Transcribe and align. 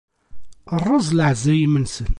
Rreẓ 0.83 1.07
leɛzayem-nsen. 1.17 2.07